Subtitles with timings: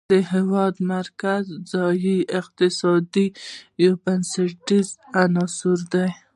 [0.11, 3.33] د هېواد مرکز د ځایي اقتصادونو
[3.83, 4.87] یو بنسټیز
[5.23, 6.09] عنصر دی.